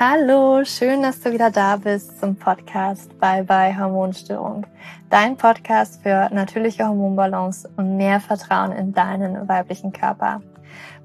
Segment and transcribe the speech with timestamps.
[0.00, 4.64] Hallo, schön, dass du wieder da bist zum Podcast Bye Bye Hormonstörung.
[5.10, 10.40] Dein Podcast für natürliche Hormonbalance und mehr Vertrauen in deinen weiblichen Körper.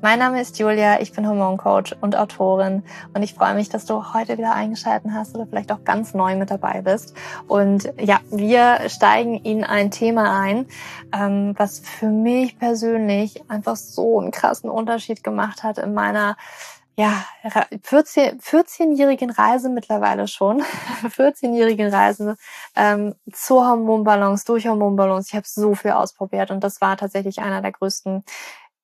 [0.04, 2.84] Mein Name ist Julia, ich bin Hormoncoach und Autorin
[3.16, 6.36] und ich freue mich, dass du heute wieder eingeschaltet hast oder vielleicht auch ganz neu
[6.36, 7.16] mit dabei bist.
[7.48, 10.68] Und ja, wir steigen in ein Thema ein,
[11.12, 16.38] ähm, was für mich persönlich einfach so einen krassen Unterschied gemacht hat in meiner
[16.96, 17.26] ja,
[17.82, 20.62] 14, 14-jährigen Reise mittlerweile schon,
[21.04, 22.36] 14-jährigen Reise
[22.76, 25.30] ähm, zur Hormonbalance, durch Hormonbalance.
[25.30, 28.24] Ich habe so viel ausprobiert und das war tatsächlich einer der größten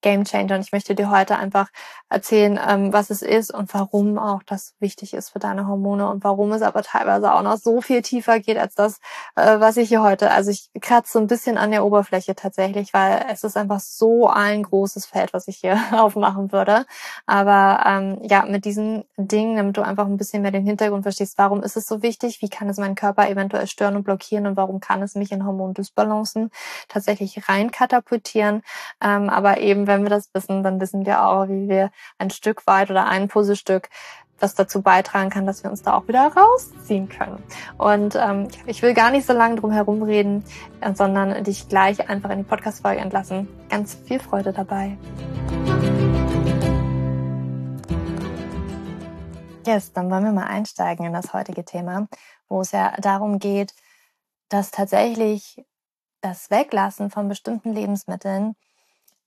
[0.02, 0.56] Game Changer.
[0.56, 1.68] Und ich möchte dir heute einfach
[2.10, 6.24] erzählen, ähm, was es ist und warum auch das wichtig ist für deine Hormone und
[6.24, 9.00] warum es aber teilweise auch noch so viel tiefer geht als das,
[9.36, 10.32] äh, was ich hier heute.
[10.32, 14.28] Also ich kratze so ein bisschen an der Oberfläche tatsächlich, weil es ist einfach so
[14.28, 16.86] ein großes Feld, was ich hier aufmachen würde.
[17.26, 21.38] Aber ähm, ja, mit diesen Dingen, damit du einfach ein bisschen mehr den Hintergrund verstehst,
[21.38, 24.58] warum ist es so wichtig, wie kann es meinen Körper eventuell stören und blockieren und
[24.58, 26.50] warum kann es mich in Hormondysbalancen
[26.88, 28.64] tatsächlich rein katapultieren.
[29.04, 32.66] Ähm, aber eben wenn wir das wissen, dann wissen wir auch, wie wir ein Stück
[32.66, 33.90] weit oder ein Puzzlestück
[34.42, 37.44] was dazu beitragen kann, dass wir uns da auch wieder rausziehen können.
[37.78, 40.46] Und ähm, ich will gar nicht so lange drum herum reden,
[40.82, 43.48] äh, sondern dich gleich einfach in die Podcast-Folge entlassen.
[43.70, 44.98] Ganz viel Freude dabei.
[49.66, 52.08] Yes, dann wollen wir mal einsteigen in das heutige Thema,
[52.48, 53.74] wo es ja darum geht,
[54.48, 55.64] dass tatsächlich
[56.22, 58.56] das Weglassen von bestimmten Lebensmitteln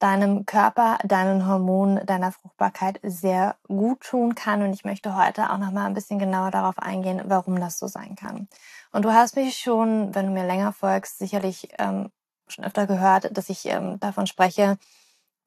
[0.02, 4.62] deinem Körper, deinen Hormonen, deiner Fruchtbarkeit sehr gut tun kann.
[4.62, 7.86] Und ich möchte heute auch noch mal ein bisschen genauer darauf eingehen, warum das so
[7.86, 8.48] sein kann.
[8.90, 12.10] Und du hast mich schon, wenn du mir länger folgst, sicherlich ähm,
[12.48, 14.76] schon öfter gehört, dass ich ähm, davon spreche,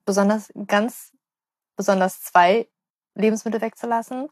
[0.06, 1.12] besonders ganz
[1.76, 2.68] besonders zwei
[3.16, 4.30] Lebensmittel wegzulassen.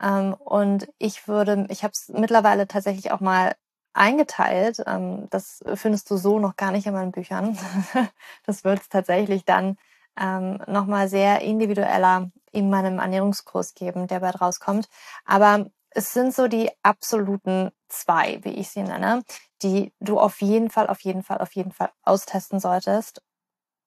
[0.00, 3.54] Ähm, und ich würde, ich habe es mittlerweile tatsächlich auch mal
[3.96, 4.82] eingeteilt.
[4.86, 7.58] Ähm, das findest du so noch gar nicht in meinen Büchern.
[8.46, 9.76] das wird es tatsächlich dann
[10.18, 14.88] ähm, nochmal sehr individueller in meinem Ernährungskurs geben, der bald rauskommt.
[15.24, 19.22] Aber es sind so die absoluten zwei, wie ich sie nenne,
[19.62, 23.22] die du auf jeden Fall, auf jeden Fall, auf jeden Fall austesten solltest,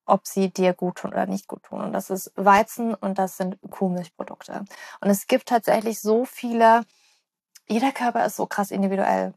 [0.05, 1.81] ob sie dir gut tun oder nicht gut tun.
[1.81, 4.65] Und das ist Weizen und das sind Kuhmilchprodukte.
[5.01, 6.83] Und es gibt tatsächlich so viele,
[7.67, 9.33] jeder Körper ist so krass individuell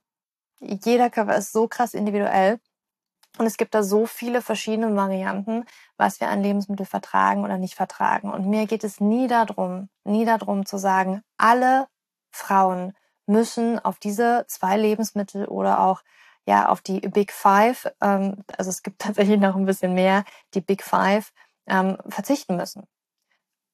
[0.62, 2.60] jeder Körper ist so krass individuell.
[3.38, 5.64] Und es gibt da so viele verschiedene Varianten,
[5.96, 8.30] was wir an Lebensmitteln vertragen oder nicht vertragen.
[8.30, 11.88] Und mir geht es nie darum, nie darum zu sagen, alle
[12.30, 12.94] Frauen
[13.26, 16.02] müssen auf diese zwei Lebensmittel oder auch
[16.46, 20.24] ja auf die Big Five, ähm, also es gibt tatsächlich noch ein bisschen mehr,
[20.54, 21.32] die Big Five
[21.66, 22.86] ähm, verzichten müssen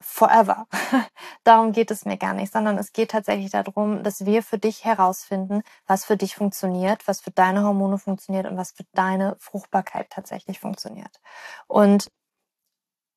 [0.00, 0.66] forever.
[1.44, 4.84] darum geht es mir gar nicht, sondern es geht tatsächlich darum, dass wir für dich
[4.84, 10.10] herausfinden, was für dich funktioniert, was für deine Hormone funktioniert und was für deine Fruchtbarkeit
[10.10, 11.20] tatsächlich funktioniert.
[11.66, 12.08] Und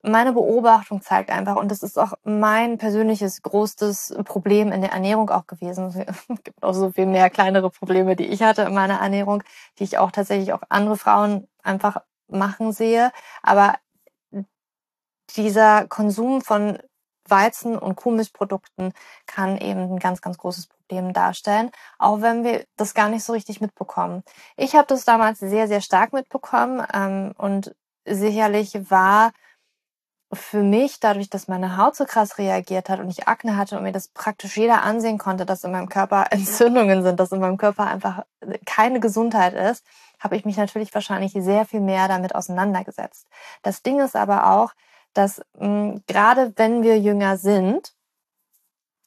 [0.03, 5.29] meine Beobachtung zeigt einfach, und das ist auch mein persönliches größtes Problem in der Ernährung
[5.29, 5.93] auch gewesen.
[6.29, 9.43] Es gibt auch so viel mehr kleinere Probleme, die ich hatte in meiner Ernährung,
[9.79, 13.11] die ich auch tatsächlich auch andere Frauen einfach machen sehe.
[13.43, 13.75] Aber
[15.33, 16.79] dieser Konsum von
[17.27, 18.93] Weizen- und Kuhmilchprodukten
[19.25, 23.33] kann eben ein ganz, ganz großes Problem darstellen, auch wenn wir das gar nicht so
[23.33, 24.23] richtig mitbekommen.
[24.57, 27.75] Ich habe das damals sehr, sehr stark mitbekommen ähm, und
[28.05, 29.31] sicherlich war
[30.33, 33.83] für mich, dadurch, dass meine Haut so krass reagiert hat und ich Akne hatte und
[33.83, 37.57] mir das praktisch jeder ansehen konnte, dass in meinem Körper Entzündungen sind, dass in meinem
[37.57, 38.23] Körper einfach
[38.65, 39.85] keine Gesundheit ist,
[40.19, 43.27] habe ich mich natürlich wahrscheinlich sehr viel mehr damit auseinandergesetzt.
[43.61, 44.71] Das Ding ist aber auch,
[45.13, 47.93] dass mh, hm, gerade wenn wir jünger sind,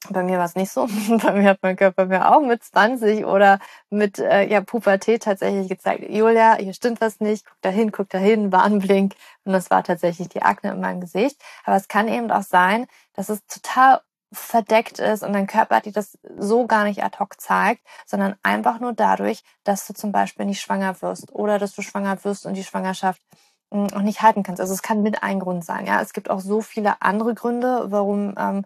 [0.09, 0.87] bei mir war es nicht so.
[1.23, 5.69] Bei mir hat mein Körper mir auch mit 20 oder mit äh, ja, Pubertät tatsächlich
[5.69, 9.15] gezeigt, Julia, hier stimmt was nicht, guck da hin, guck da hin, Warnblink.
[9.43, 11.41] Und das war tatsächlich die Akne in meinem Gesicht.
[11.63, 14.01] Aber es kann eben auch sein, dass es total
[14.31, 18.79] verdeckt ist und dein Körper dir das so gar nicht ad hoc zeigt, sondern einfach
[18.79, 22.55] nur dadurch, dass du zum Beispiel nicht schwanger wirst oder dass du schwanger wirst und
[22.55, 23.21] die Schwangerschaft
[23.69, 24.61] auch nicht halten kannst.
[24.61, 25.85] Also es kann mit ein Grund sein.
[25.85, 28.65] Ja, es gibt auch so viele andere Gründe, warum ähm,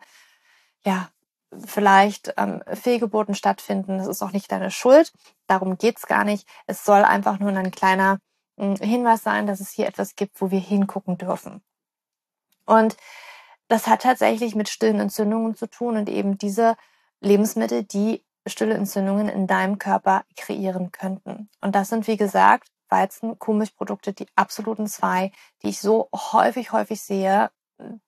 [0.86, 1.10] ja
[1.66, 3.98] vielleicht ähm, Fehlgeburten stattfinden.
[3.98, 5.12] Das ist auch nicht deine Schuld.
[5.48, 6.48] Darum geht's gar nicht.
[6.68, 8.20] Es soll einfach nur ein kleiner
[8.58, 11.62] äh, Hinweis sein, dass es hier etwas gibt, wo wir hingucken dürfen.
[12.66, 12.98] Und
[13.68, 16.76] das hat tatsächlich mit stillen Entzündungen zu tun und eben diese
[17.22, 21.50] Lebensmittel, die stille Entzündungen in deinem Körper kreieren könnten.
[21.62, 25.32] Und das sind, wie gesagt, Weizen, Kuhmilchprodukte, die absoluten zwei,
[25.64, 27.50] die ich so häufig, häufig sehe,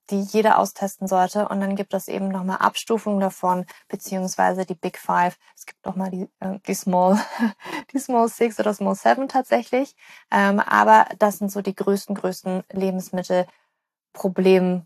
[0.10, 1.48] die jeder austesten sollte.
[1.48, 5.38] Und dann gibt es eben nochmal Abstufungen davon, beziehungsweise die Big Five.
[5.56, 7.18] Es gibt nochmal die, äh, die Small,
[7.94, 9.95] die Small Six oder Small Seven tatsächlich.
[10.30, 14.86] Ähm, aber das sind so die größten, größten Lebensmittelproblemacher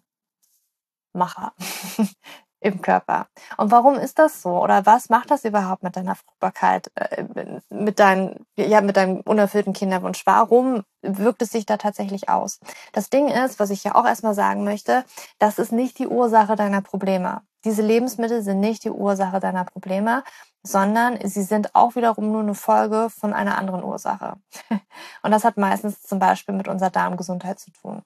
[2.65, 3.27] im Körper.
[3.57, 4.59] Und warum ist das so?
[4.62, 7.23] Oder was macht das überhaupt mit deiner Fruchtbarkeit, äh,
[7.69, 10.25] mit deinem, ja, mit deinem unerfüllten Kinderwunsch?
[10.25, 12.59] Warum wirkt es sich da tatsächlich aus?
[12.91, 15.06] Das Ding ist, was ich ja auch erstmal sagen möchte,
[15.38, 17.41] das ist nicht die Ursache deiner Probleme.
[17.65, 20.23] Diese Lebensmittel sind nicht die Ursache deiner Probleme,
[20.63, 24.38] sondern sie sind auch wiederum nur eine Folge von einer anderen Ursache.
[25.21, 28.01] Und das hat meistens zum Beispiel mit unserer Darmgesundheit zu tun.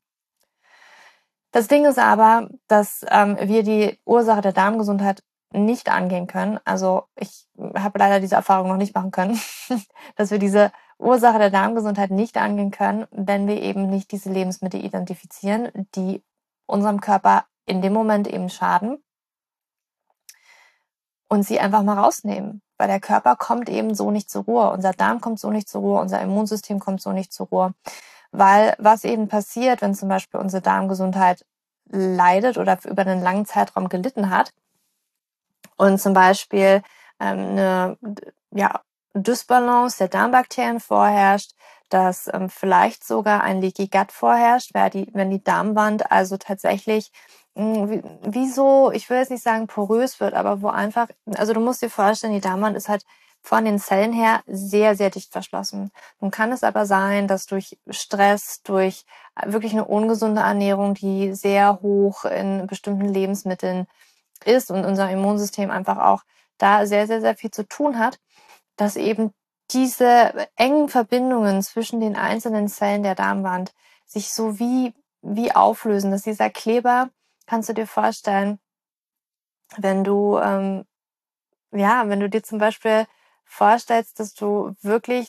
[1.52, 6.60] Das Ding ist aber, dass ähm, wir die Ursache der Darmgesundheit nicht angehen können.
[6.64, 9.40] Also ich habe leider diese Erfahrung noch nicht machen können,
[10.16, 14.84] dass wir diese Ursache der Darmgesundheit nicht angehen können, wenn wir eben nicht diese Lebensmittel
[14.84, 16.24] identifizieren, die
[16.68, 19.02] unserem Körper in dem Moment eben schaden
[21.30, 22.62] und sie einfach mal rausnehmen.
[22.78, 24.72] Weil der Körper kommt eben so nicht zur Ruhe.
[24.72, 27.74] Unser Darm kommt so nicht zur Ruhe, unser Immunsystem kommt so nicht zur Ruhe.
[28.32, 31.46] Weil was eben passiert, wenn zum Beispiel unsere Darmgesundheit
[31.90, 34.54] leidet oder über einen langen Zeitraum gelitten hat
[35.78, 36.84] und zum Beispiel
[37.20, 37.98] ähm, eine
[38.52, 38.82] ja,
[39.14, 41.54] Dysbalance der Darmbakterien vorherrscht,
[41.90, 47.12] dass ähm, vielleicht sogar ein Leaky Gut vorherrscht, wenn die, wenn die Darmwand also tatsächlich
[47.56, 51.54] mh, hm, wie, so, ich will jetzt nicht sagen porös wird, aber wo einfach, also
[51.54, 53.04] du musst dir vorstellen, die Darmwand ist halt
[53.42, 55.92] von den Zellen her sehr, sehr dicht verschlossen.
[56.20, 59.06] Nun kann es aber sein, dass durch Stress, durch
[59.36, 63.88] äh, wirklich eine ungesunde Ernährung, die sehr hoch in bestimmten Lebensmitteln
[64.46, 66.24] ist und unser Immunsystem einfach auch
[66.58, 68.20] da sehr, sehr, sehr viel zu tun hat,
[68.76, 69.34] dass eben
[69.72, 73.74] diese engen Verbindungen zwischen den einzelnen Zellen der Darmwand
[74.06, 77.10] sich so wie, wie auflösen, dass dieser Kleber,
[77.46, 78.60] kannst du dir vorstellen,
[79.78, 80.86] wenn du, ähm,
[81.72, 83.06] ja, wenn du dir zum Beispiel
[83.50, 85.28] vorstellst, dass du wirklich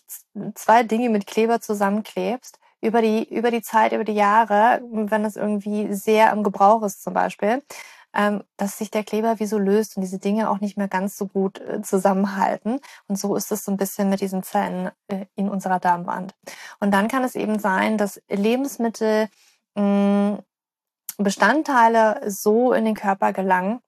[0.54, 5.36] zwei Dinge mit Kleber zusammenklebst, über die, über die Zeit, über die Jahre, wenn das
[5.36, 7.62] irgendwie sehr im Gebrauch ist zum Beispiel,
[8.14, 11.16] ähm, dass sich der Kleber wie so löst und diese Dinge auch nicht mehr ganz
[11.16, 12.80] so gut äh, zusammenhalten.
[13.06, 16.34] Und so ist es so ein bisschen mit diesen Zellen äh, in unserer Darmwand.
[16.80, 19.28] Und dann kann es eben sein, dass Lebensmittel
[19.74, 20.38] mh,
[21.18, 23.80] Bestandteile so in den Körper gelangen,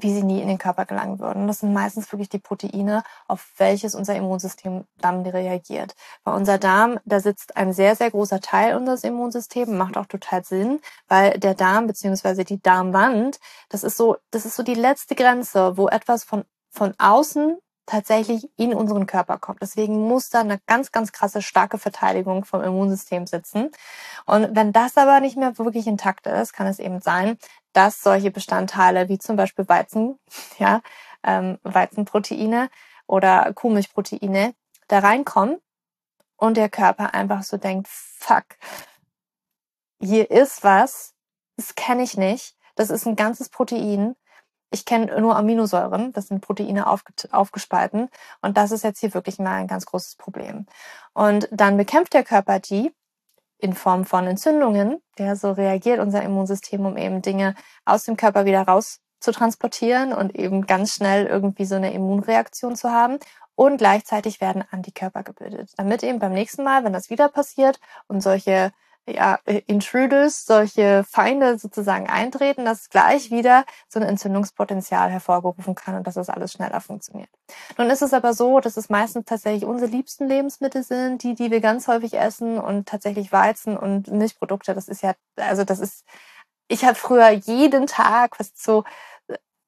[0.00, 1.46] wie sie nie in den Körper gelangen würden.
[1.46, 5.94] Das sind meistens wirklich die Proteine, auf welches unser Immunsystem dann reagiert.
[6.24, 10.44] Bei unser Darm, da sitzt ein sehr, sehr großer Teil unseres Immunsystems, macht auch total
[10.44, 15.14] Sinn, weil der Darm beziehungsweise die Darmwand, das ist so, das ist so die letzte
[15.14, 19.60] Grenze, wo etwas von, von außen tatsächlich in unseren Körper kommt.
[19.60, 23.70] Deswegen muss da eine ganz, ganz krasse, starke Verteidigung vom Immunsystem sitzen.
[24.24, 27.38] Und wenn das aber nicht mehr wirklich intakt ist, kann es eben sein,
[27.72, 30.18] dass solche Bestandteile wie zum Beispiel Weizen,
[30.58, 30.80] ja,
[31.22, 32.70] ähm, Weizenproteine
[33.06, 34.54] oder Kuhmilchproteine
[34.88, 35.58] da reinkommen
[36.36, 38.44] und der Körper einfach so denkt, fuck,
[40.00, 41.14] hier ist was,
[41.56, 44.16] das kenne ich nicht, das ist ein ganzes Protein,
[44.72, 48.08] ich kenne nur Aminosäuren, das sind Proteine aufgespalten
[48.40, 50.66] und das ist jetzt hier wirklich mal ein ganz großes Problem.
[51.12, 52.92] Und dann bekämpft der Körper die
[53.62, 57.54] in Form von Entzündungen, der so reagiert unser Immunsystem, um eben Dinge
[57.84, 62.74] aus dem Körper wieder raus zu transportieren und eben ganz schnell irgendwie so eine Immunreaktion
[62.74, 63.18] zu haben.
[63.54, 67.78] Und gleichzeitig werden Antikörper gebildet, damit eben beim nächsten Mal, wenn das wieder passiert
[68.08, 68.72] und solche
[69.08, 76.06] ja, Intruders, solche Feinde sozusagen eintreten, dass gleich wieder so ein Entzündungspotenzial hervorgerufen kann und
[76.06, 77.28] dass das alles schneller funktioniert.
[77.76, 81.50] Nun ist es aber so, dass es meistens tatsächlich unsere liebsten Lebensmittel sind, die, die
[81.50, 86.04] wir ganz häufig essen und tatsächlich Weizen und Milchprodukte, das ist ja, also das ist,
[86.68, 88.84] ich habe früher jeden Tag, fast so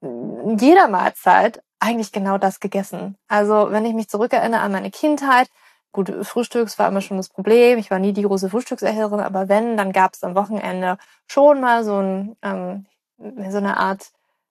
[0.01, 3.17] jeder Mahlzeit eigentlich genau das gegessen.
[3.29, 5.49] Also wenn ich mich zurückerinnere an meine Kindheit,
[5.95, 7.79] Gut, Frühstücks war immer schon das Problem.
[7.79, 10.99] Ich war nie die große Frühstückserhellerin, aber wenn, dann gab es am Wochenende
[11.29, 12.87] schon mal so, ein, ähm,
[13.17, 14.11] so eine Art,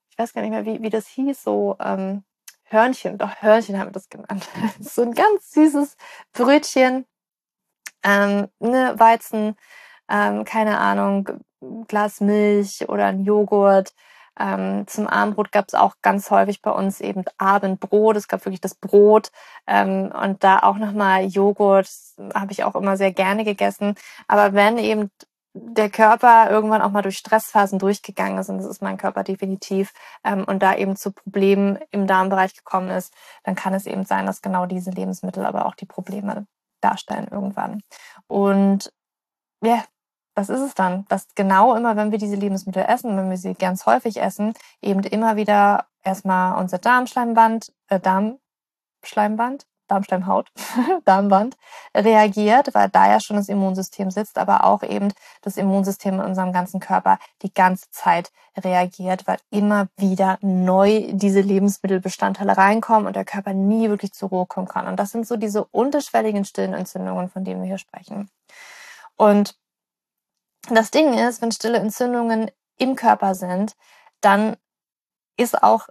[0.09, 2.23] ich weiß gar nicht mehr, wie, wie das hieß, so ähm,
[2.63, 4.47] Hörnchen, doch Hörnchen haben wir das genannt.
[4.79, 5.97] so ein ganz süßes
[6.31, 7.05] Brötchen,
[8.03, 9.57] ähm, ne, Weizen,
[10.09, 11.27] ähm, keine Ahnung,
[11.89, 13.93] Glas Milch oder ein Joghurt
[14.39, 18.15] ähm, zum Abendbrot gab es auch ganz häufig bei uns eben Abendbrot.
[18.15, 19.31] Es gab wirklich das Brot
[19.67, 21.89] ähm, und da auch nochmal Joghurt
[22.33, 23.95] habe ich auch immer sehr gerne gegessen.
[24.27, 25.11] Aber wenn eben
[25.53, 29.93] der Körper irgendwann auch mal durch Stressphasen durchgegangen ist, und das ist mein Körper definitiv,
[30.23, 33.13] ähm, und da eben zu Problemen im Darmbereich gekommen ist,
[33.43, 36.47] dann kann es eben sein, dass genau diese Lebensmittel aber auch die Probleme
[36.81, 37.81] darstellen irgendwann.
[38.27, 38.91] Und
[39.63, 39.83] ja,
[40.35, 43.53] das ist es dann, dass genau immer, wenn wir diese Lebensmittel essen, wenn wir sie
[43.53, 50.51] ganz häufig essen, eben immer wieder erstmal unser Darmschleimband, äh, Darmschleimband, Darmschleimhaut,
[51.05, 51.55] Darmwand
[51.95, 56.53] reagiert, weil da ja schon das Immunsystem sitzt, aber auch eben das Immunsystem in unserem
[56.53, 63.25] ganzen Körper die ganze Zeit reagiert, weil immer wieder neu diese Lebensmittelbestandteile reinkommen und der
[63.25, 64.87] Körper nie wirklich zur Ruhe kommen kann.
[64.87, 68.29] Und das sind so diese unterschwelligen stillen Entzündungen, von denen wir hier sprechen.
[69.15, 69.55] Und
[70.70, 73.74] das Ding ist, wenn stille Entzündungen im Körper sind,
[74.22, 74.55] dann
[75.38, 75.88] ist auch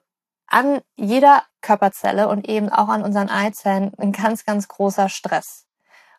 [0.47, 5.67] an jeder Körperzelle und eben auch an unseren Eizellen ein ganz, ganz großer Stress.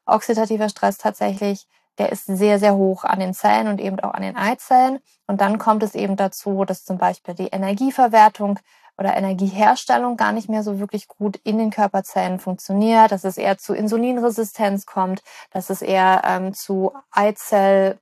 [0.05, 1.67] Oxidativer Stress tatsächlich,
[1.97, 4.99] der ist sehr, sehr hoch an den Zellen und eben auch an den Eizellen.
[5.27, 8.59] Und dann kommt es eben dazu, dass zum Beispiel die Energieverwertung
[8.97, 13.57] oder Energieherstellung gar nicht mehr so wirklich gut in den Körperzellen funktioniert, dass es eher
[13.57, 17.99] zu Insulinresistenz kommt, dass es eher ähm, zu Eizell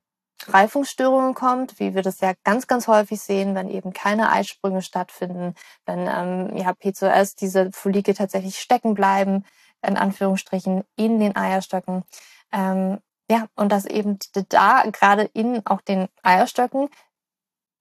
[0.48, 5.54] Reifungsstörungen kommt, wie wir das ja ganz, ganz häufig sehen, wenn eben keine Eisprünge stattfinden,
[5.86, 9.44] wenn ähm, ja, PCOS, diese Follikel tatsächlich stecken bleiben,
[9.86, 12.04] in Anführungsstrichen, in den Eierstöcken.
[12.52, 12.98] Ähm,
[13.30, 14.18] ja, und dass eben
[14.48, 16.88] da gerade in auch den Eierstöcken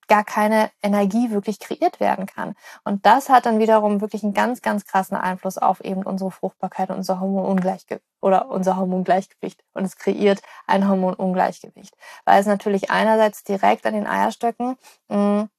[0.08, 2.56] gar keine Energie wirklich kreiert werden kann.
[2.84, 6.90] Und das hat dann wiederum wirklich einen ganz, ganz krassen Einfluss auf eben unsere Fruchtbarkeit
[6.90, 9.64] und unser Hormonungleichgewicht oder unser Hormongleichgewicht.
[9.74, 14.78] Und es kreiert ein Hormonungleichgewicht, weil es natürlich einerseits direkt an den Eierstöcken
[15.10, 15.50] mh, mm,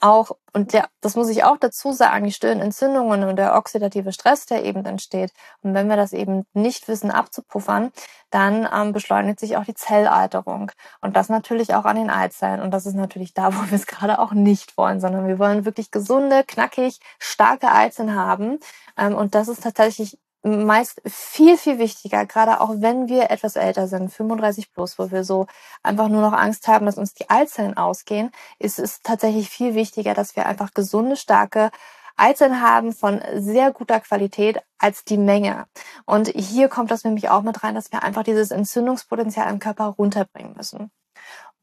[0.00, 4.12] auch, und der, das muss ich auch dazu sagen, die stillen Entzündungen und der oxidative
[4.12, 5.32] Stress, der eben entsteht.
[5.62, 7.92] Und wenn wir das eben nicht wissen abzupuffern,
[8.30, 10.70] dann ähm, beschleunigt sich auch die Zellalterung.
[11.00, 12.60] Und das natürlich auch an den Eizellen.
[12.60, 15.64] Und das ist natürlich da, wo wir es gerade auch nicht wollen, sondern wir wollen
[15.64, 18.58] wirklich gesunde, knackig, starke Eizellen haben.
[18.98, 23.88] Ähm, und das ist tatsächlich meist viel, viel wichtiger, gerade auch wenn wir etwas älter
[23.88, 25.46] sind, 35 plus, wo wir so
[25.82, 30.14] einfach nur noch Angst haben, dass uns die Eizellen ausgehen, ist es tatsächlich viel wichtiger,
[30.14, 31.70] dass wir einfach gesunde, starke
[32.16, 35.66] Eizellen haben von sehr guter Qualität als die Menge.
[36.06, 39.86] Und hier kommt das nämlich auch mit rein, dass wir einfach dieses Entzündungspotenzial im Körper
[39.86, 40.90] runterbringen müssen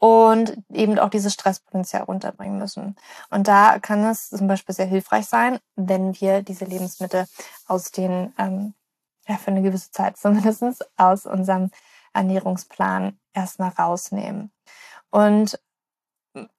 [0.04, 2.98] und eben auch dieses Stresspotenzial runterbringen müssen.
[3.30, 7.26] Und da kann es zum Beispiel sehr hilfreich sein, wenn wir diese Lebensmittel
[7.68, 8.74] aus den, ähm,
[9.30, 11.72] ja, für eine gewisse Zeit zumindest aus unserem
[12.12, 14.52] Ernährungsplan erstmal rausnehmen.
[15.10, 15.58] Und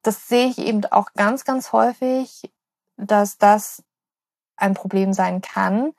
[0.00, 2.50] das sehe ich eben auch ganz, ganz häufig,
[2.96, 3.82] dass das
[4.56, 5.92] ein Problem sein kann,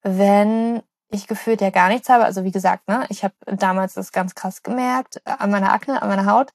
[0.00, 2.24] wenn ich gefühlt ja gar nichts habe.
[2.24, 6.08] Also wie gesagt, ne, ich habe damals das ganz krass gemerkt an meiner Akne, an
[6.08, 6.54] meiner Haut.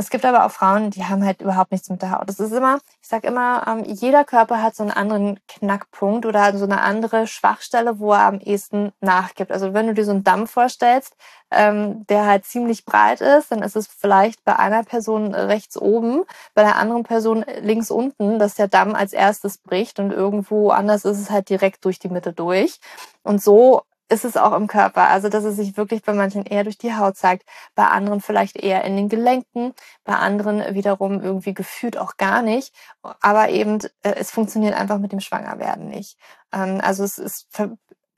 [0.00, 2.28] Es gibt aber auch Frauen, die haben halt überhaupt nichts mit der Haut.
[2.28, 6.56] Das ist immer, ich sag immer, ähm, jeder Körper hat so einen anderen Knackpunkt oder
[6.56, 9.50] so eine andere Schwachstelle, wo er am ehesten nachgibt.
[9.50, 11.16] Also wenn du dir so einen Damm vorstellst,
[11.50, 16.22] ähm, der halt ziemlich breit ist, dann ist es vielleicht bei einer Person rechts oben,
[16.54, 21.04] bei der anderen Person links unten, dass der Damm als erstes bricht und irgendwo anders
[21.06, 22.78] ist es halt direkt durch die Mitte durch.
[23.24, 25.08] Und so ist es auch im Körper.
[25.08, 28.56] Also, dass es sich wirklich bei manchen eher durch die Haut zeigt, bei anderen vielleicht
[28.56, 29.74] eher in den Gelenken,
[30.04, 32.74] bei anderen wiederum irgendwie gefühlt auch gar nicht.
[33.20, 36.18] Aber eben, äh, es funktioniert einfach mit dem Schwangerwerden nicht.
[36.52, 37.48] Ähm, also, es ist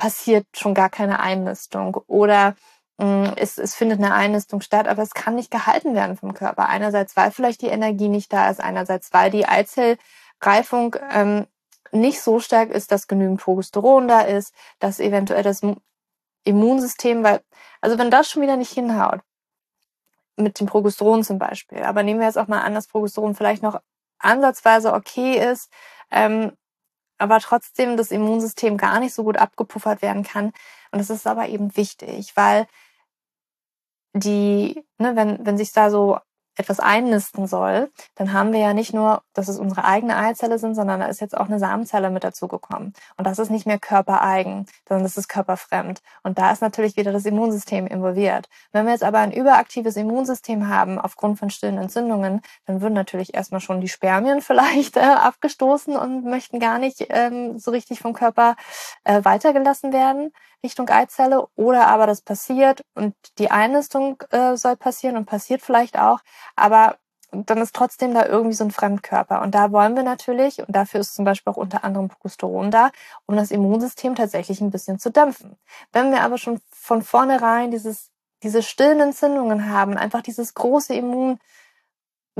[0.00, 2.56] passiert schon gar keine Einnistung oder
[2.99, 6.68] mm, es, es findet eine Einnistung statt, aber es kann nicht gehalten werden vom Körper.
[6.68, 11.47] Einerseits, weil vielleicht die Energie nicht da ist, einerseits, weil die Eizellreifung ähm,
[11.92, 15.61] nicht so stark ist, dass genügend Progesteron da ist, dass eventuell das
[16.44, 17.42] Immunsystem, weil,
[17.80, 19.20] also wenn das schon wieder nicht hinhaut,
[20.37, 23.62] mit dem Progesteron zum Beispiel, aber nehmen wir jetzt auch mal an, dass Progesteron vielleicht
[23.62, 23.80] noch
[24.18, 25.70] ansatzweise okay ist,
[26.11, 26.52] ähm,
[27.18, 30.47] aber trotzdem das Immunsystem gar nicht so gut abgepuffert werden kann.
[30.90, 32.66] Und das ist aber eben wichtig, weil
[34.14, 36.18] die, ne, wenn, wenn sich da so
[36.61, 40.75] etwas einnisten soll, dann haben wir ja nicht nur, dass es unsere eigene Eizelle sind,
[40.75, 42.95] sondern da ist jetzt auch eine Samenzelle mit dazugekommen.
[43.17, 46.00] Und das ist nicht mehr körpereigen, sondern das ist körperfremd.
[46.23, 48.49] Und da ist natürlich wieder das Immunsystem involviert.
[48.73, 53.35] Wenn wir jetzt aber ein überaktives Immunsystem haben aufgrund von stillen Entzündungen, dann würden natürlich
[53.35, 58.12] erstmal schon die Spermien vielleicht äh, abgestoßen und möchten gar nicht ähm, so richtig vom
[58.12, 58.57] Körper
[59.05, 60.33] äh, weitergelassen werden.
[60.64, 65.99] Richtung Eizelle oder aber das passiert und die Einnistung äh, soll passieren und passiert vielleicht
[65.99, 66.21] auch,
[66.57, 66.99] aber
[67.33, 69.43] dann ist trotzdem da irgendwie so ein Fremdkörper.
[69.43, 72.90] Und da wollen wir natürlich, und dafür ist zum Beispiel auch unter anderem Progesteron da,
[73.26, 75.57] um das Immunsystem tatsächlich ein bisschen zu dämpfen.
[75.93, 78.11] Wenn wir aber schon von vornherein dieses,
[78.43, 81.38] diese stillen Entzündungen haben, einfach dieses große Immun,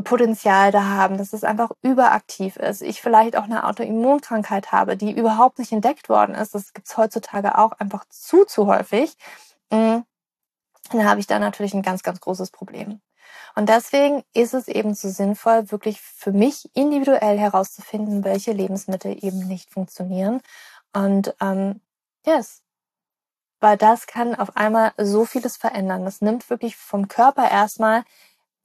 [0.03, 2.83] Potenzial da haben, dass es einfach überaktiv ist.
[2.83, 6.55] Ich vielleicht auch eine Autoimmunkrankheit habe, die überhaupt nicht entdeckt worden ist.
[6.55, 9.17] Das gibt es heutzutage auch einfach zu, zu häufig.
[9.71, 10.01] Mm.
[10.91, 13.01] dann habe ich da natürlich ein ganz, ganz großes Problem.
[13.55, 19.47] Und deswegen ist es eben so sinnvoll, wirklich für mich individuell herauszufinden, welche Lebensmittel eben
[19.47, 20.41] nicht funktionieren.
[20.93, 21.81] Und ähm,
[22.27, 22.63] yes,
[23.61, 26.05] weil das kann auf einmal so vieles verändern.
[26.05, 28.05] Das nimmt wirklich vom Körper erstmal,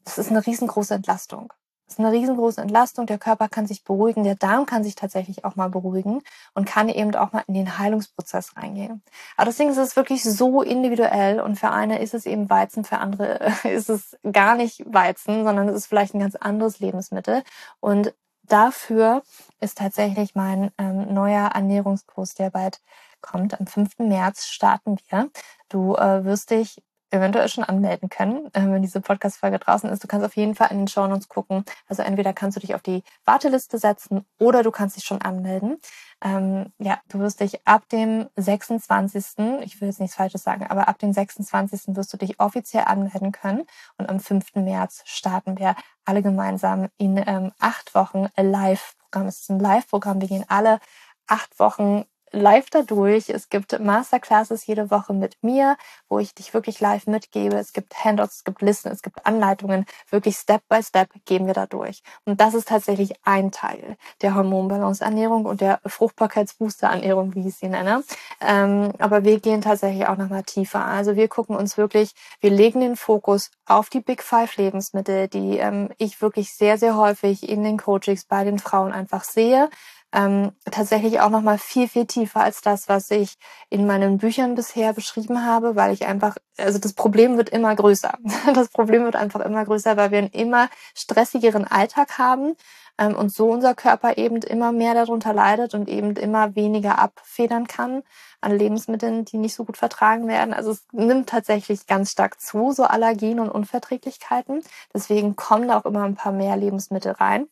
[0.05, 1.51] das ist eine riesengroße Entlastung.
[1.87, 3.05] Das ist eine riesengroße Entlastung.
[3.05, 6.21] Der Körper kann sich beruhigen, der Darm kann sich tatsächlich auch mal beruhigen
[6.55, 9.03] und kann eben auch mal in den Heilungsprozess reingehen.
[9.37, 12.97] Aber deswegen ist es wirklich so individuell und für eine ist es eben Weizen, für
[12.97, 17.43] andere ist es gar nicht Weizen, sondern es ist vielleicht ein ganz anderes Lebensmittel.
[17.79, 19.21] Und dafür
[19.59, 22.81] ist tatsächlich mein ähm, neuer Ernährungskurs, der bald
[23.21, 23.59] kommt.
[23.59, 23.99] Am 5.
[23.99, 25.29] März starten wir.
[25.69, 26.81] Du äh, wirst dich
[27.15, 30.03] eventuell schon anmelden können, äh, wenn diese Podcast-Folge draußen ist.
[30.03, 31.65] Du kannst auf jeden Fall in den Show Notes gucken.
[31.87, 35.77] Also entweder kannst du dich auf die Warteliste setzen oder du kannst dich schon anmelden.
[36.23, 40.87] Ähm, ja, du wirst dich ab dem 26., ich will jetzt nichts Falsches sagen, aber
[40.87, 41.95] ab dem 26.
[41.95, 43.63] wirst du dich offiziell anmelden können.
[43.97, 44.55] Und am 5.
[44.55, 49.27] März starten wir alle gemeinsam in ähm, acht Wochen Live-Programm.
[49.27, 50.21] Es ist ein Live-Programm.
[50.21, 50.79] Wir gehen alle
[51.27, 53.29] acht Wochen live dadurch.
[53.29, 55.77] Es gibt Masterclasses jede Woche mit mir,
[56.09, 57.57] wo ich dich wirklich live mitgebe.
[57.57, 59.85] Es gibt Handouts, es gibt Listen, es gibt Anleitungen.
[60.09, 62.01] Wirklich Step by Step gehen wir da durch.
[62.25, 68.03] Und das ist tatsächlich ein Teil der Hormonbalance-Ernährung und der Fruchtbarkeitsbooster-Ernährung, wie ich sie nenne.
[68.41, 70.85] Ähm, aber wir gehen tatsächlich auch nochmal tiefer.
[70.85, 75.57] Also wir gucken uns wirklich, wir legen den Fokus auf die Big Five Lebensmittel, die
[75.57, 79.69] ähm, ich wirklich sehr, sehr häufig in den Coachings bei den Frauen einfach sehe
[80.15, 83.37] ähm, tatsächlich auch noch mal viel viel tiefer als das, was ich
[83.69, 88.17] in meinen Büchern bisher beschrieben habe, weil ich einfach, also das Problem wird immer größer.
[88.55, 92.55] Das Problem wird einfach immer größer, weil wir einen immer stressigeren Alltag haben
[92.97, 97.67] ähm, und so unser Körper eben immer mehr darunter leidet und eben immer weniger abfedern
[97.67, 98.03] kann
[98.41, 100.53] an Lebensmitteln, die nicht so gut vertragen werden.
[100.53, 104.63] Also es nimmt tatsächlich ganz stark zu, so Allergien und Unverträglichkeiten.
[104.93, 107.47] Deswegen kommen da auch immer ein paar mehr Lebensmittel rein.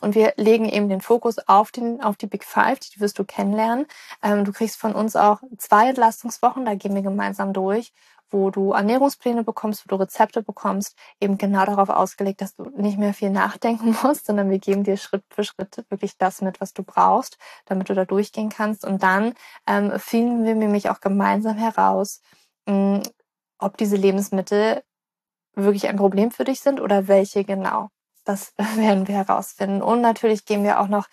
[0.00, 3.24] Und wir legen eben den Fokus auf, den, auf die Big Five, die wirst du
[3.24, 3.86] kennenlernen.
[4.22, 7.92] Ähm, du kriegst von uns auch zwei Entlastungswochen, da gehen wir gemeinsam durch,
[8.30, 12.98] wo du Ernährungspläne bekommst, wo du Rezepte bekommst, eben genau darauf ausgelegt, dass du nicht
[12.98, 16.72] mehr viel nachdenken musst, sondern wir geben dir Schritt für Schritt wirklich das mit, was
[16.72, 18.84] du brauchst, damit du da durchgehen kannst.
[18.84, 19.34] Und dann
[19.66, 22.20] ähm, finden wir nämlich auch gemeinsam heraus,
[22.66, 23.02] mh,
[23.58, 24.82] ob diese Lebensmittel
[25.54, 27.88] wirklich ein Problem für dich sind oder welche genau.
[28.26, 29.80] Das werden wir herausfinden.
[29.80, 31.06] Und natürlich gehen wir auch noch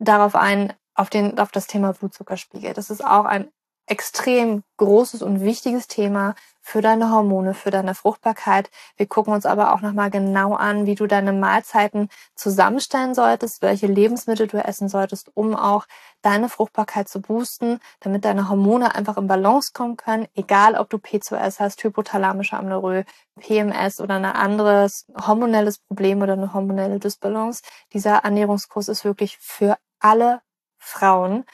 [0.00, 2.72] darauf ein, auf, den, auf das Thema Blutzuckerspiegel.
[2.72, 3.52] Das ist auch ein
[3.86, 6.34] extrem großes und wichtiges Thema
[6.66, 8.70] für deine Hormone, für deine Fruchtbarkeit.
[8.96, 13.86] Wir gucken uns aber auch nochmal genau an, wie du deine Mahlzeiten zusammenstellen solltest, welche
[13.86, 15.84] Lebensmittel du essen solltest, um auch
[16.22, 20.96] deine Fruchtbarkeit zu boosten, damit deine Hormone einfach in Balance kommen können, egal ob du
[20.96, 23.04] P2S hast, hypothalamische Amnorö,
[23.38, 27.62] PMS oder ein anderes hormonelles Problem oder eine hormonelle Dysbalance.
[27.92, 30.40] Dieser Ernährungskurs ist wirklich für alle
[30.78, 31.44] Frauen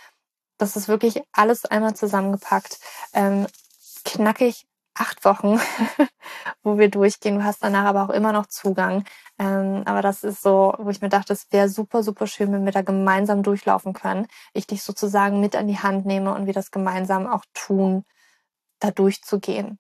[0.61, 2.79] das ist wirklich alles einmal zusammengepackt.
[3.15, 3.47] Ähm,
[4.05, 5.59] knackig acht Wochen,
[6.63, 7.39] wo wir durchgehen.
[7.39, 9.05] Du hast danach aber auch immer noch Zugang.
[9.39, 12.65] Ähm, aber das ist so, wo ich mir dachte, es wäre super, super schön, wenn
[12.65, 14.27] wir da gemeinsam durchlaufen können.
[14.53, 18.05] Ich dich sozusagen mit an die Hand nehme und wir das gemeinsam auch tun,
[18.81, 19.79] da durchzugehen.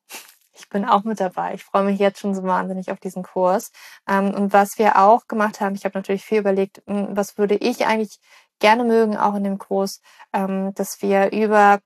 [0.52, 1.54] Ich bin auch mit dabei.
[1.54, 3.72] Ich freue mich jetzt schon so wahnsinnig auf diesen Kurs.
[4.08, 7.56] Ähm, und was wir auch gemacht haben, ich habe natürlich viel überlegt, hm, was würde
[7.56, 8.18] ich eigentlich
[8.60, 10.00] gerne mögen, auch in dem Kurs,
[10.32, 11.80] ähm, dass wir über,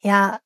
[0.00, 0.38] ja,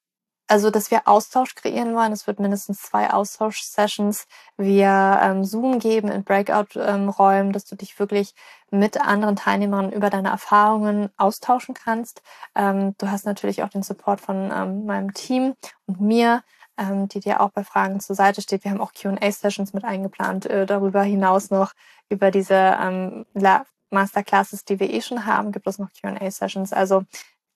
[0.49, 2.12] also dass wir Austausch kreieren wollen.
[2.12, 4.27] Es wird mindestens zwei Austausch-Sessions
[4.59, 8.35] via ähm, Zoom geben in Breakout-Räumen, ähm, dass du dich wirklich
[8.71, 12.23] mit anderen Teilnehmern über deine Erfahrungen austauschen kannst.
[12.55, 15.55] Ähm, du hast natürlich auch den Support von ähm, meinem Team
[15.87, 16.43] und mir,
[16.77, 18.65] ähm, die dir auch bei Fragen zur Seite steht.
[18.65, 21.73] Wir haben auch Q&A-Sessions mit eingeplant, äh, darüber hinaus noch
[22.09, 23.25] über diese ähm,
[23.92, 26.72] Masterclasses, die wir eh schon haben, gibt es noch Q&A-Sessions.
[26.72, 27.05] Also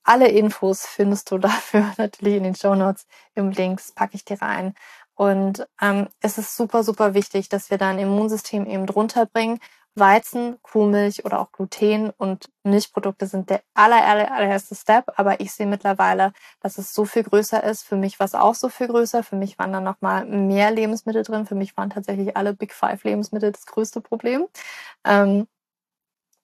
[0.05, 3.07] alle Infos findest du dafür natürlich in den Show Notes.
[3.35, 4.75] Im Links packe ich dir rein.
[5.15, 9.59] Und ähm, es ist super, super wichtig, dass wir dein Immunsystem eben drunter bringen.
[9.99, 15.11] Weizen, Kuhmilch oder auch Gluten und Milchprodukte sind der aller, aller, allererste Step.
[15.17, 17.83] Aber ich sehe mittlerweile, dass es so viel größer ist.
[17.83, 19.23] Für mich war es auch so viel größer.
[19.23, 21.47] Für mich waren da noch mal mehr Lebensmittel drin.
[21.47, 24.47] Für mich waren tatsächlich alle Big Five Lebensmittel das größte Problem.
[25.05, 25.49] Ähm,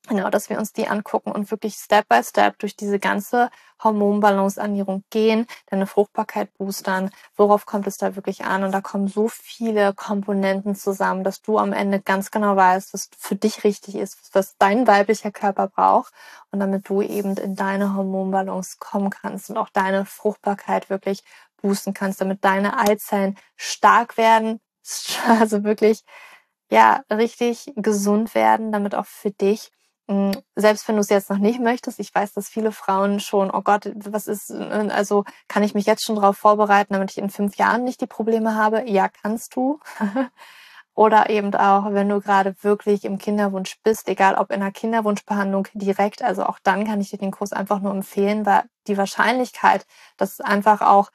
[0.09, 3.51] Genau, dass wir uns die angucken und wirklich Step by Step durch diese ganze
[3.85, 7.11] Hormonbalance-Ernährung gehen, deine Fruchtbarkeit boostern.
[7.37, 8.65] Worauf kommt es da wirklich an?
[8.65, 13.11] Und da kommen so viele Komponenten zusammen, dass du am Ende ganz genau weißt, was
[13.17, 16.12] für dich richtig ist, was dein weiblicher Körper braucht
[16.51, 21.23] und damit du eben in deine Hormonbalance kommen kannst und auch deine Fruchtbarkeit wirklich
[21.61, 24.61] boosten kannst, damit deine Eizellen stark werden,
[25.29, 26.03] also wirklich,
[26.71, 29.71] ja, richtig gesund werden, damit auch für dich
[30.57, 33.62] selbst wenn du es jetzt noch nicht möchtest, ich weiß, dass viele Frauen schon, oh
[33.62, 37.31] Gott, was ist, äh, also kann ich mich jetzt schon darauf vorbereiten, damit ich in
[37.31, 38.88] fünf Jahren nicht die Probleme habe?
[38.88, 39.81] Ja, kannst du.
[40.95, 45.69] Oder eben auch, wenn du gerade wirklich im Kinderwunsch bist, egal ob in einer Kinderwunschbehandlung
[45.73, 49.87] direkt, also auch dann kann ich dir den Kurs einfach nur empfehlen, weil die Wahrscheinlichkeit,
[50.19, 51.11] dass es einfach auch,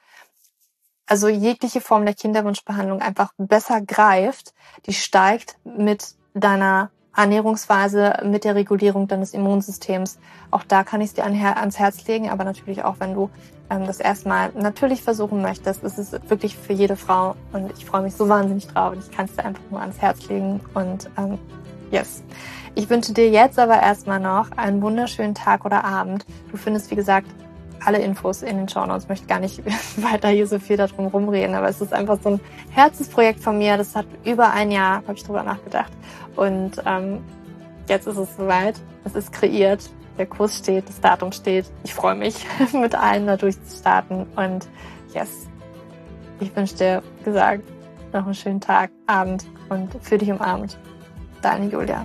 [1.06, 4.52] also jegliche Form der Kinderwunschbehandlung einfach besser greift,
[4.86, 10.18] die steigt mit deiner Ernährungsweise mit der Regulierung deines Immunsystems.
[10.50, 13.28] Auch da kann ich es dir ans Herz legen, aber natürlich auch, wenn du
[13.70, 18.14] ähm, das erstmal natürlich versuchen möchtest, ist wirklich für jede Frau und ich freue mich
[18.14, 21.38] so wahnsinnig drauf und ich kann es dir einfach nur ans Herz legen und ähm,
[21.90, 22.22] yes.
[22.74, 26.24] Ich wünsche dir jetzt aber erstmal noch einen wunderschönen Tag oder Abend.
[26.52, 27.26] Du findest, wie gesagt,
[27.84, 29.04] alle Infos in den Show Notes.
[29.04, 29.62] Ich möchte gar nicht
[29.96, 33.76] weiter hier so viel darum rumreden, aber es ist einfach so ein Herzensprojekt von mir.
[33.76, 35.92] Das hat über ein Jahr, habe ich drüber nachgedacht.
[36.36, 37.24] Und ähm,
[37.88, 38.80] jetzt ist es soweit.
[39.04, 39.90] Es ist kreiert.
[40.18, 41.66] Der Kurs steht, das Datum steht.
[41.84, 44.26] Ich freue mich, mit allen da durchzustarten.
[44.34, 44.68] Und
[45.14, 45.48] yes,
[46.40, 47.62] ich wünsche dir, gesagt,
[48.12, 50.78] noch einen schönen Tag, Abend und für dich umarmt.
[51.42, 52.04] Deine Julia.